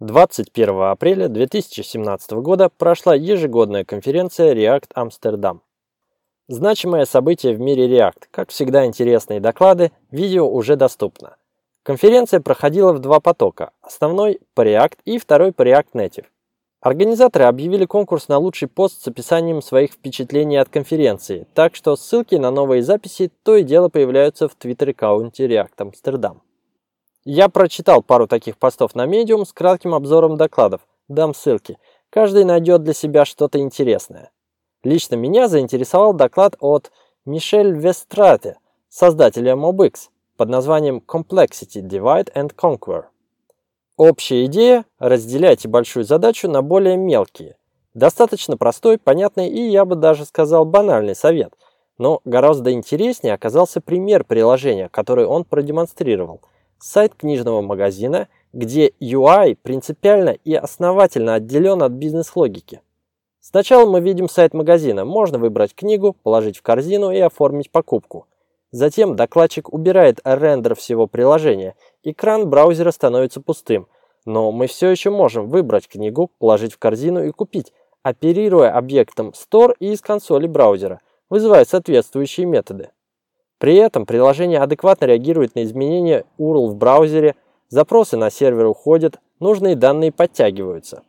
[0.00, 5.58] 21 апреля 2017 года прошла ежегодная конференция React Amsterdam.
[6.46, 8.28] Значимое событие в мире React.
[8.30, 11.34] Как всегда интересные доклады, видео уже доступно.
[11.82, 13.72] Конференция проходила в два потока.
[13.82, 16.26] Основной по React и второй по React Native.
[16.80, 22.36] Организаторы объявили конкурс на лучший пост с описанием своих впечатлений от конференции, так что ссылки
[22.36, 26.36] на новые записи то и дело появляются в твиттер-аккаунте React Amsterdam.
[27.24, 30.82] Я прочитал пару таких постов на Medium с кратким обзором докладов.
[31.08, 31.78] Дам ссылки.
[32.10, 34.30] Каждый найдет для себя что-то интересное.
[34.84, 36.92] Лично меня заинтересовал доклад от
[37.24, 43.06] Мишель Вестрате, создателя MobX, под названием Complexity Divide and Conquer.
[43.96, 47.56] Общая идея– разделяйте большую задачу на более мелкие.
[47.94, 51.52] Достаточно простой, понятный и, я бы даже сказал, банальный совет.
[51.98, 56.40] Но гораздо интереснее оказался пример приложения, который он продемонстрировал–
[56.78, 62.80] сайт книжного магазина, где UI принципиально и основательно отделен от бизнес-логики.
[63.40, 68.26] Сначала мы видим сайт магазина, можно выбрать книгу, положить в корзину и оформить покупку.
[68.70, 73.86] Затем докладчик убирает рендер всего приложения, экран браузера становится пустым,
[74.26, 79.74] но мы все еще можем выбрать книгу, положить в корзину и купить, оперируя объектом Store
[79.80, 82.90] и из консоли браузера, вызывая соответствующие методы.
[83.58, 87.34] При этом приложение адекватно реагирует на изменения URL в браузере,
[87.68, 91.02] запросы на сервер уходят, нужные данные подтягиваются.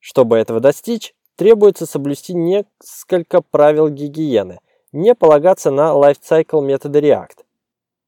[0.00, 4.58] Чтобы этого достичь, требуется соблюсти несколько правил гигиены,
[4.90, 7.44] не полагаться на lifecycle метода React.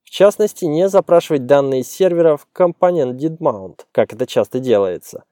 [0.02, 5.24] В частности, не запрашивать данные сервера в компонент didMount, как это часто делается.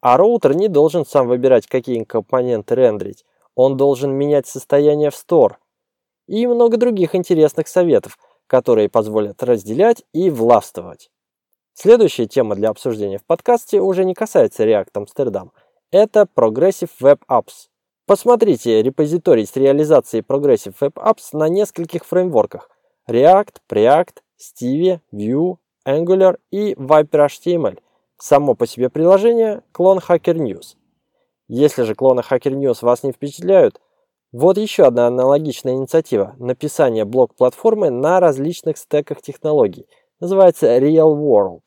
[0.00, 3.24] А роутер не должен сам выбирать, какие компоненты рендерить.
[3.54, 5.54] Он должен менять состояние в store,
[6.26, 11.10] и много других интересных советов, которые позволят разделять и властвовать.
[11.74, 15.50] Следующая тема для обсуждения в подкасте уже не касается React Amsterdam.
[15.90, 17.68] Это Progressive Web Apps.
[18.06, 22.70] Посмотрите репозиторий с реализацией Progressive Web Apps на нескольких фреймворках
[23.08, 27.78] React, Preact, Stevie, Vue, Angular и Viper HTML.
[28.18, 30.76] Само по себе приложение– клон Hacker News.
[31.48, 33.80] Если же клоны Hacker News вас не впечатляют,
[34.34, 39.86] вот еще одна аналогичная инициатива– написание блог-платформы на различных стеках технологий.
[40.18, 41.60] Называется Real World.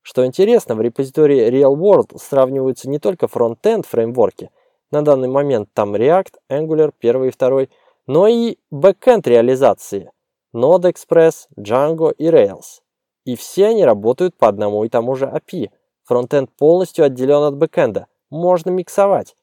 [0.00, 4.50] Что интересно, в репозитории Real World сравниваются не только frontend фреймворки,
[4.90, 7.66] на данный момент там React, Angular 1 и 2,
[8.08, 10.10] но и backend реализации–
[10.52, 12.80] Node Express, Django и Rails.
[13.24, 15.70] И все они работают по одному и тому же API.
[16.02, 18.08] Frontend полностью отделен от backend а.
[18.28, 19.30] Можно миксовать.
[19.30, 19.36] В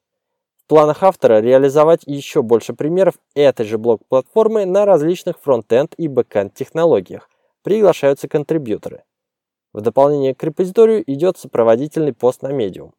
[0.69, 7.27] планах автора реализовать еще больше примеров этой же блог-платформы на различных frontend и backend технологиях.
[7.63, 9.03] Приглашаются контрибьюторы.
[9.73, 12.91] В дополнение к репозиторию идет сопроводительный пост на Medium.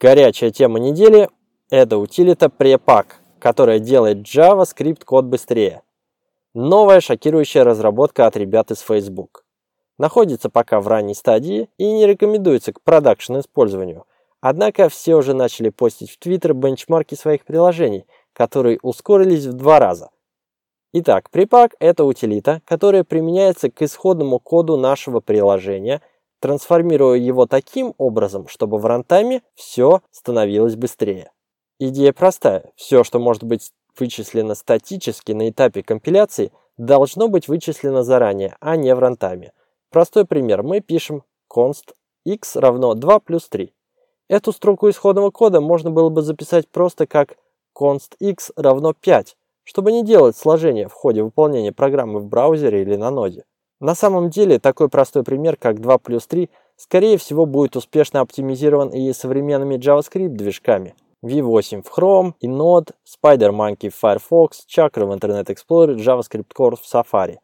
[0.00, 1.28] Горячая тема недели–
[1.70, 3.06] это утилита Prepack,
[3.40, 5.82] которая делает JavaScript код быстрее.
[6.54, 9.44] Новая шокирующая разработка от ребят из Facebook.
[9.98, 14.06] Находится пока в ранней стадии и не рекомендуется к продакшн использованию–
[14.46, 20.10] Однако все уже начали постить в Twitter бенчмарки своих приложений, которые ускорились в два раза.
[20.92, 26.02] Итак, припак– это утилита, которая применяется к исходному коду нашего приложения,
[26.40, 31.32] трансформируя его таким образом, чтобы в рантайме все становилось быстрее.
[31.78, 32.70] Идея простая.
[32.76, 38.94] Все, что может быть вычислено статически на этапе компиляции, должно быть вычислено заранее, а не
[38.94, 39.52] в рантайме.
[39.88, 40.62] Простой пример.
[40.62, 41.94] Мы пишем const
[42.26, 43.72] x равно 2 плюс 3.
[44.28, 47.36] Эту строку исходного кода можно было бы записать просто как
[47.78, 52.96] const x равно 5, чтобы не делать сложения в ходе выполнения программы в браузере или
[52.96, 53.44] на ноде.
[53.80, 58.88] На самом деле, такой простой пример, как 2 плюс 3, скорее всего будет успешно оптимизирован
[58.90, 60.94] и современными JavaScript движками.
[61.22, 66.82] V8 в Chrome и Node, SpiderMonkey в Firefox, Chakra в Internet Explorer, JavaScript Core в
[66.82, 67.36] Safari.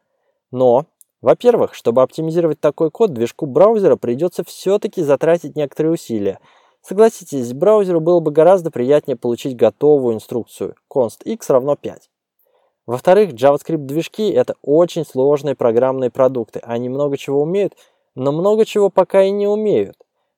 [0.51, 0.85] Но,
[1.21, 6.39] во-первых, чтобы оптимизировать такой код, движку браузера придется все-таки затратить некоторые усилия–
[6.81, 12.09] Согласитесь, браузеру было бы гораздо приятнее получить готовую инструкцию const x равно 5.
[12.87, 16.59] Во-вторых, JavaScript-движки– это очень сложные программные продукты.
[16.63, 17.75] Они много чего умеют,
[18.15, 19.95] но много чего пока и не умеют.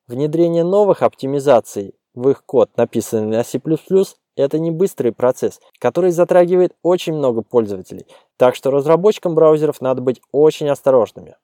[0.07, 3.59] Внедрение новых оптимизаций в их код, написанный на C++,
[4.35, 8.05] это не быстрый процесс, который затрагивает очень много пользователей,
[8.37, 11.37] так что разработчикам браузеров надо быть очень осторожными.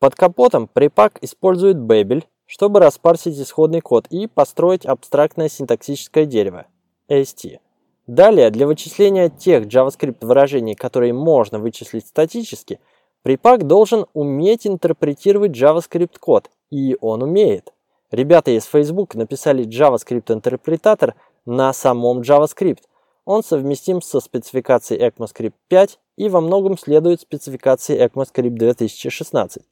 [0.00, 6.66] Под капотом припак использует Babel, чтобы распарсить исходный код и построить абстрактное синтаксическое дерево
[7.08, 7.58] AST.
[8.06, 12.80] Далее, для вычисления тех JavaScript выражений, которые можно вычислить статически,
[13.22, 17.74] припак должен уметь интерпретировать JavaScript код, и он умеет.
[18.10, 22.84] Ребята из Facebook написали JavaScript интерпретатор на самом JavaScript.
[23.26, 29.62] Он совместим со спецификацией ECMAScript 5 и во многом следует спецификации ECMAScript 2016.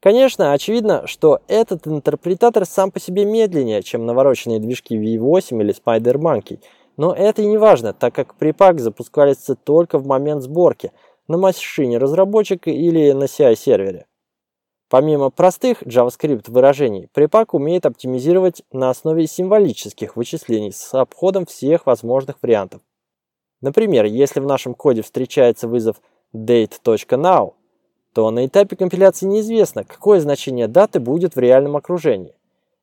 [0.00, 6.60] Конечно, очевидно, что этот интерпретатор сам по себе медленнее, чем навороченные движки V8 или SpiderMonkey,
[6.96, 10.92] но это и не важно, так как припак запускается только в момент сборки
[11.28, 14.06] на машине разработчика или на CI-сервере.
[14.88, 22.36] Помимо простых JavaScript выражений, припак умеет оптимизировать на основе символических вычислений с обходом всех возможных
[22.42, 22.82] вариантов.
[23.60, 26.00] Например, если в нашем коде встречается вызов
[26.34, 27.52] date.now,
[28.12, 32.34] то на этапе компиляции неизвестно, какое значение даты будет в реальном окружении.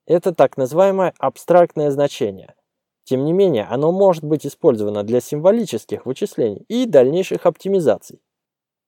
[0.06, 2.56] Это так называемое абстрактное значение.
[3.04, 8.22] Тем не менее, оно может быть использовано для символических вычислений и дальнейших оптимизаций.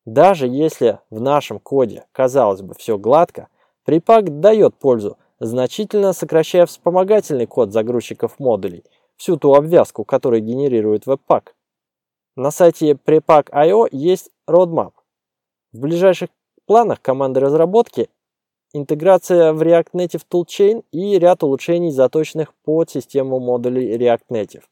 [0.05, 3.47] Даже если в нашем коде, казалось бы, все гладко,
[3.85, 8.83] припак дает пользу, значительно сокращая вспомогательный код загрузчиков модулей,
[9.17, 11.53] всю ту обвязку, которую генерирует веб-пак.
[12.35, 14.93] На сайте prepack.io есть roadmap.
[15.71, 16.29] В ближайших
[16.65, 18.09] планах команды разработки
[18.73, 24.63] интеграция в React Native Toolchain и ряд улучшений, заточенных под систему модулей React Native.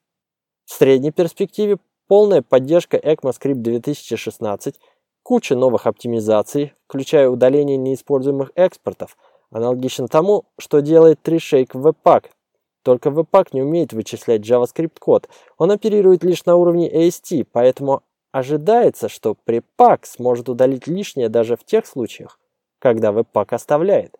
[0.66, 1.78] В средней перспективе
[2.08, 4.80] полная поддержка ECMAScript 2016
[5.28, 9.18] Куча новых оптимизаций, включая удаление неиспользуемых экспортов,
[9.52, 12.28] аналогично тому, что делает TreeShake Webpack.
[12.82, 15.28] Только Webpack не умеет вычислять JavaScript код,
[15.58, 21.64] он оперирует лишь на уровне AST, поэтому ожидается, что Prepack сможет удалить лишнее даже в
[21.64, 22.40] тех случаях,
[22.80, 24.16] когда Webpack оставляет.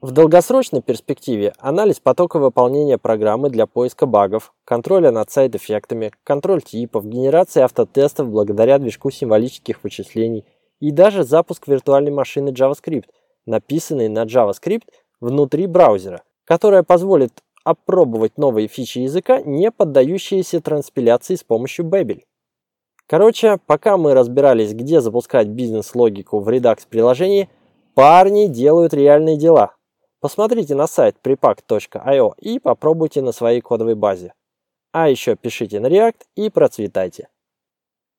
[0.00, 7.04] В долгосрочной перспективе анализ потока выполнения программы для поиска багов, контроля над сайд-эффектами, контроль типов,
[7.04, 10.46] генерация автотестов благодаря движку символических вычислений
[10.80, 13.08] и даже запуск виртуальной машины JavaScript,
[13.44, 14.84] написанной на JavaScript
[15.20, 17.32] внутри браузера, которая позволит
[17.62, 22.22] опробовать новые фичи языка, не поддающиеся транспиляции с помощью Babel.
[23.10, 27.50] Короче, пока мы разбирались, где запускать бизнес-логику в Redux-приложении,
[27.94, 29.74] парни делают реальные дела–
[30.20, 34.34] Посмотрите на сайт prepack.io и попробуйте на своей кодовой базе.
[34.92, 37.28] А еще пишите на React и процветайте.